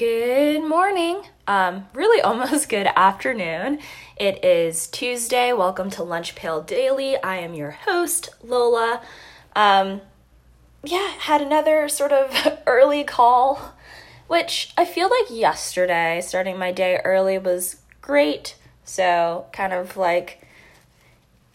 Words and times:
Good 0.00 0.66
morning. 0.66 1.24
Um, 1.46 1.86
really 1.92 2.22
almost 2.22 2.70
good 2.70 2.88
afternoon. 2.96 3.80
It 4.16 4.42
is 4.42 4.86
Tuesday. 4.86 5.52
Welcome 5.52 5.90
to 5.90 6.02
Lunch 6.02 6.34
Pail 6.34 6.62
Daily. 6.62 7.22
I 7.22 7.36
am 7.36 7.52
your 7.52 7.72
host, 7.72 8.30
Lola. 8.42 9.02
Um, 9.54 10.00
yeah, 10.82 11.06
had 11.18 11.42
another 11.42 11.86
sort 11.90 12.12
of 12.12 12.60
early 12.66 13.04
call, 13.04 13.74
which 14.26 14.72
I 14.78 14.86
feel 14.86 15.10
like 15.10 15.38
yesterday, 15.38 16.22
starting 16.22 16.58
my 16.58 16.72
day 16.72 16.98
early 17.04 17.36
was 17.36 17.82
great. 18.00 18.56
So, 18.86 19.48
kind 19.52 19.74
of 19.74 19.98
like 19.98 20.40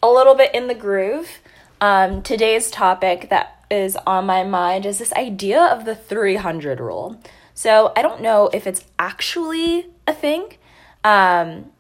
a 0.04 0.08
little 0.12 0.36
bit 0.36 0.54
in 0.54 0.68
the 0.68 0.76
groove. 0.76 1.40
Um, 1.82 2.22
today's 2.22 2.70
topic 2.70 3.32
that 3.32 3.66
is 3.72 3.98
on 4.06 4.28
my 4.28 4.44
mind 4.44 4.86
is 4.86 5.00
this 5.00 5.14
idea 5.14 5.64
of 5.64 5.86
the 5.86 5.96
300 5.96 6.80
rule. 6.80 7.20
So 7.56 7.94
I 7.96 8.02
don't 8.02 8.22
know 8.22 8.50
if 8.54 8.68
it's 8.68 8.84
actually 9.00 9.88
a 10.06 10.14
thing 10.14 10.58
um, 11.06 11.72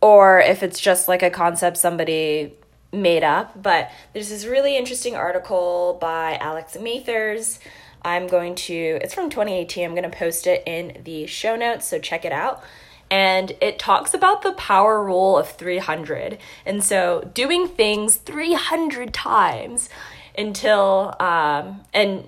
or 0.00 0.40
if 0.40 0.62
it's 0.62 0.80
just 0.80 1.08
like 1.08 1.22
a 1.22 1.30
concept 1.30 1.76
somebody 1.76 2.54
made 2.90 3.22
up, 3.22 3.62
but 3.62 3.90
there's 4.12 4.30
this 4.30 4.46
really 4.46 4.76
interesting 4.76 5.14
article 5.14 5.98
by 6.00 6.36
Alex 6.38 6.76
Mathers. 6.80 7.60
I'm 8.02 8.26
going 8.26 8.54
to, 8.56 8.74
it's 8.74 9.14
from 9.14 9.30
2018. 9.30 9.84
I'm 9.84 9.94
going 9.94 10.10
to 10.10 10.16
post 10.16 10.46
it 10.46 10.62
in 10.66 11.02
the 11.04 11.26
show 11.26 11.54
notes, 11.54 11.86
so 11.86 11.98
check 11.98 12.24
it 12.24 12.32
out. 12.32 12.64
And 13.10 13.52
it 13.60 13.78
talks 13.78 14.14
about 14.14 14.40
the 14.40 14.52
power 14.52 15.04
rule 15.04 15.38
of 15.38 15.50
300. 15.50 16.38
And 16.64 16.82
so 16.82 17.30
doing 17.34 17.68
things 17.68 18.16
300 18.16 19.12
times 19.12 19.90
until, 20.36 21.14
um, 21.20 21.82
and 21.92 22.26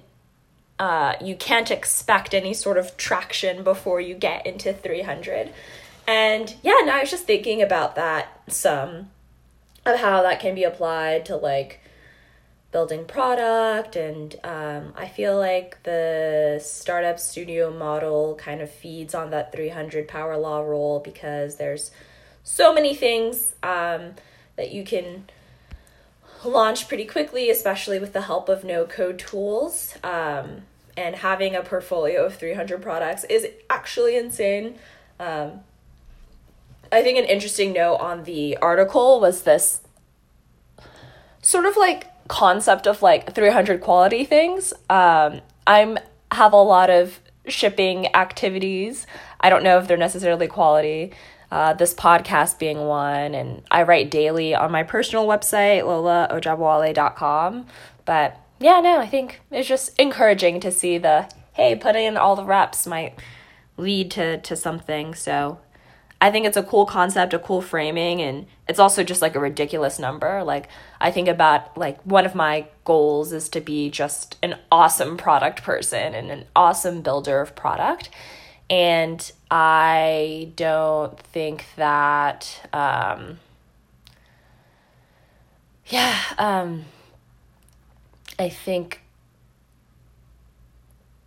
uh, 0.78 1.14
you 1.20 1.37
can't 1.37 1.70
expect 1.70 2.34
any 2.34 2.55
sort 2.55 2.77
of 2.77 2.96
traction 2.96 3.62
before 3.62 4.01
you 4.01 4.14
get 4.14 4.46
into 4.46 4.73
300. 4.73 5.52
And 6.06 6.55
yeah, 6.62 6.80
now 6.84 6.97
I 6.97 7.00
was 7.00 7.11
just 7.11 7.25
thinking 7.25 7.62
about 7.62 7.94
that 7.97 8.41
some 8.48 9.11
of 9.86 10.00
how 10.00 10.22
that 10.22 10.41
can 10.41 10.55
be 10.55 10.64
applied 10.64 11.27
to 11.27 11.36
like 11.36 11.80
building 12.72 13.05
product 13.05 13.95
and 13.95 14.34
um, 14.42 14.92
i 14.97 15.06
feel 15.06 15.39
like 15.39 15.80
the 15.84 16.61
startup 16.61 17.20
studio 17.20 17.70
model 17.72 18.34
kind 18.34 18.61
of 18.61 18.69
feeds 18.69 19.14
on 19.14 19.30
that 19.30 19.52
300 19.52 20.08
power 20.08 20.36
law 20.36 20.61
rule 20.61 20.98
because 20.98 21.55
there's 21.55 21.92
so 22.42 22.75
many 22.75 22.92
things 22.92 23.55
um, 23.62 24.14
that 24.56 24.72
you 24.72 24.83
can 24.84 25.25
launch 26.45 26.89
pretty 26.89 27.05
quickly, 27.05 27.50
especially 27.50 27.98
with 27.98 28.12
the 28.12 28.23
help 28.23 28.48
of 28.48 28.64
no 28.64 28.84
code 28.84 29.19
tools. 29.19 29.95
Um, 30.03 30.62
and 30.97 31.17
having 31.17 31.55
a 31.55 31.62
portfolio 31.62 32.25
of 32.25 32.36
300 32.36 32.81
products 32.81 33.25
is 33.25 33.47
actually 33.69 34.17
insane. 34.17 34.77
Um, 35.19 35.61
I 36.92 37.03
think 37.03 37.19
an 37.19 37.25
interesting 37.25 37.73
note 37.73 37.97
on 37.97 38.25
the 38.25 38.56
article 38.59 39.20
was 39.20 39.42
this 39.42 39.81
sort 41.42 41.67
of 41.67 41.77
like 41.77 42.06
concept 42.28 42.86
of 42.86 43.03
like 43.03 43.34
300 43.34 43.81
quality 43.81 44.25
things. 44.25 44.73
Um, 44.89 45.41
I'm 45.67 45.98
have 46.31 46.53
a 46.53 46.62
lot 46.62 46.91
of 46.91 47.20
shipping 47.47 48.14
activities. 48.14 49.06
I 49.41 49.51
don't 49.51 49.62
know 49.62 49.79
if 49.79 49.89
they're 49.89 49.97
necessarily 49.97 50.47
quality 50.47 51.12
uh, 51.55 51.72
this 51.72 51.94
podcast 51.94 52.58
being 52.58 52.80
one. 52.80 53.33
And 53.33 53.62
I 53.70 53.84
write 53.84 54.10
daily 54.10 54.56
on 54.56 54.72
my 54.72 54.83
personal 54.83 55.24
website, 55.24 55.83
lolaojabwale.com. 55.83 57.66
But 58.05 58.41
yeah, 58.58 58.80
no, 58.80 58.98
I 58.98 59.06
think 59.06 59.41
it's 59.52 59.69
just 59.69 59.96
encouraging 59.96 60.58
to 60.61 60.72
see 60.72 60.98
the, 60.98 61.30
hey, 61.52 61.77
putting 61.77 62.06
in 62.06 62.16
all 62.16 62.34
the 62.34 62.44
reps 62.44 62.88
might 62.88 63.20
lead 63.77 64.11
to, 64.11 64.38
to 64.38 64.56
something. 64.56 65.14
So 65.14 65.61
I 66.20 66.33
think 66.33 66.44
it's 66.44 66.56
a 66.56 66.62
cool 66.64 66.86
concept, 66.86 67.34
a 67.34 67.38
cool 67.38 67.62
framing, 67.62 68.20
and 68.20 68.46
it's 68.66 68.80
also 68.80 69.05
just 69.05 69.22
like 69.22 69.36
a 69.36 69.41
ridiculous 69.41 70.00
number. 70.00 70.42
Like 70.42 70.68
I 71.00 71.12
think 71.12 71.29
about 71.29 71.79
like 71.79 72.02
one 72.02 72.27
of 72.27 72.34
my 72.34 72.67
goals 72.84 73.33
is 73.33 73.48
to 73.50 73.61
be 73.61 73.90
just 73.90 74.39
an 74.42 74.58
awesome 74.73 75.17
product 75.17 75.62
person 75.62 76.17
and 76.17 76.33
an 76.33 76.46
awesome 76.56 77.00
builder 77.00 77.40
of 77.40 77.55
product. 77.55 78.11
And 78.70 79.30
I 79.51 80.52
don't 80.57 81.19
think 81.19 81.67
that, 81.77 82.67
um, 82.73 83.39
yeah, 85.86 86.19
um, 86.39 86.85
I 88.39 88.48
think 88.48 89.03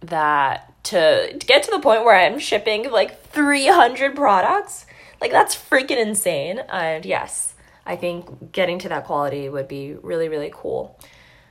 that 0.02 0.84
to, 0.86 1.38
to 1.38 1.46
get 1.46 1.64
to 1.64 1.72
the 1.72 1.80
point 1.80 2.03
where 2.03 2.16
I'm 2.16 2.40
shipping 2.40 2.92
like 2.92 3.22
300 3.28 4.16
products, 4.16 4.86
like 5.22 5.31
that's 5.31 5.56
freaking 5.56 6.02
insane. 6.02 6.59
And 6.70 7.06
yes, 7.06 7.53
I 7.86 7.96
think 7.96 8.52
getting 8.52 8.80
to 8.80 8.90
that 8.90 9.06
quality 9.06 9.47
would 9.47 9.68
be 9.68 9.94
really, 9.94 10.28
really 10.28 10.52
cool. 10.53 11.00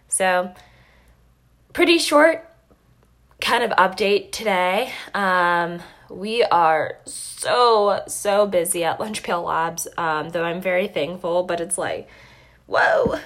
So, 0.08 0.52
pretty 1.72 1.98
short 1.98 2.48
kind 3.40 3.62
of 3.62 3.70
update 3.72 4.32
today. 4.32 4.92
Um, 5.14 5.80
we 6.10 6.42
are 6.44 6.98
so, 7.04 8.02
so 8.06 8.46
busy 8.46 8.84
at 8.84 9.00
Lunch 9.00 9.22
Pail 9.22 9.42
Labs, 9.42 9.88
um, 9.98 10.30
though 10.30 10.44
I'm 10.44 10.60
very 10.60 10.88
thankful, 10.88 11.42
but 11.42 11.60
it's 11.60 11.76
like, 11.76 12.08
whoa, 12.66 13.18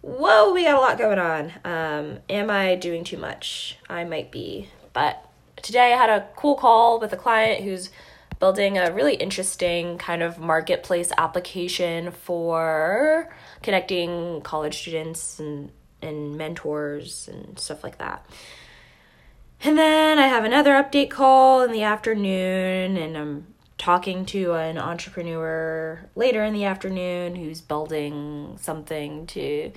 whoa, 0.00 0.52
we 0.52 0.64
got 0.64 0.76
a 0.76 0.80
lot 0.80 0.98
going 0.98 1.18
on. 1.18 1.52
Um, 1.64 2.18
am 2.28 2.50
I 2.50 2.76
doing 2.76 3.04
too 3.04 3.18
much? 3.18 3.78
I 3.88 4.04
might 4.04 4.30
be. 4.30 4.68
But 4.92 5.28
today 5.62 5.92
I 5.92 5.96
had 5.96 6.10
a 6.10 6.28
cool 6.36 6.54
call 6.54 7.00
with 7.00 7.12
a 7.12 7.16
client 7.16 7.64
who's 7.64 7.90
building 8.38 8.78
a 8.78 8.92
really 8.92 9.14
interesting 9.14 9.98
kind 9.98 10.22
of 10.22 10.38
marketplace 10.38 11.10
application 11.16 12.12
for 12.12 13.34
connecting 13.62 14.40
college 14.42 14.78
students 14.78 15.38
and, 15.40 15.70
and 16.02 16.36
mentors 16.36 17.28
and 17.28 17.58
stuff 17.58 17.82
like 17.82 17.98
that. 17.98 18.24
And 19.62 19.78
then 19.78 20.18
I 20.18 20.26
have 20.28 20.44
another 20.44 20.72
update 20.72 21.10
call 21.10 21.62
in 21.62 21.72
the 21.72 21.82
afternoon, 21.82 22.96
and 22.96 23.16
I'm 23.16 23.46
talking 23.78 24.24
to 24.26 24.52
an 24.54 24.78
entrepreneur 24.78 26.08
later 26.14 26.44
in 26.44 26.54
the 26.54 26.64
afternoon 26.64 27.36
who's 27.36 27.60
building 27.60 28.56
something 28.60 29.26
to, 29.26 29.72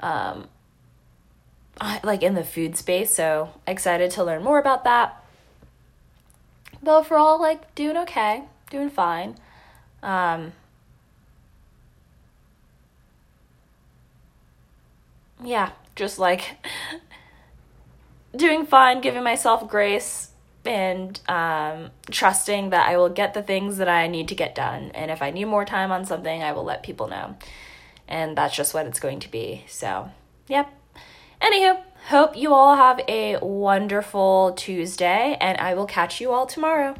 um, 0.00 0.48
like 2.02 2.22
in 2.22 2.34
the 2.34 2.44
food 2.44 2.76
space. 2.76 3.14
So 3.14 3.50
excited 3.66 4.10
to 4.12 4.24
learn 4.24 4.42
more 4.42 4.58
about 4.58 4.84
that. 4.84 5.24
But 6.82 6.98
overall, 6.98 7.40
like 7.40 7.74
doing 7.74 7.96
okay, 7.98 8.44
doing 8.70 8.90
fine. 8.90 9.36
Um, 10.02 10.52
yeah, 15.44 15.70
just 15.94 16.18
like 16.18 16.56
doing 18.34 18.66
fine, 18.66 19.00
giving 19.00 19.22
myself 19.22 19.68
grace, 19.68 20.30
and 20.64 21.18
um, 21.28 21.90
trusting 22.10 22.70
that 22.70 22.88
I 22.88 22.96
will 22.96 23.08
get 23.08 23.34
the 23.34 23.42
things 23.42 23.78
that 23.78 23.88
I 23.88 24.06
need 24.06 24.28
to 24.28 24.34
get 24.34 24.54
done. 24.54 24.90
And 24.94 25.10
if 25.10 25.22
I 25.22 25.30
need 25.30 25.46
more 25.46 25.64
time 25.64 25.90
on 25.90 26.04
something, 26.04 26.42
I 26.42 26.52
will 26.52 26.64
let 26.64 26.82
people 26.82 27.08
know. 27.08 27.36
And 28.06 28.36
that's 28.36 28.54
just 28.54 28.74
what 28.74 28.86
it's 28.86 29.00
going 29.00 29.20
to 29.20 29.30
be. 29.30 29.64
So, 29.68 30.10
yep. 30.48 30.72
Anywho, 31.40 31.80
hope 32.08 32.36
you 32.36 32.52
all 32.52 32.76
have 32.76 33.00
a 33.08 33.38
wonderful 33.40 34.52
Tuesday, 34.56 35.36
and 35.40 35.58
I 35.58 35.74
will 35.74 35.86
catch 35.86 36.20
you 36.20 36.32
all 36.32 36.46
tomorrow. 36.46 36.94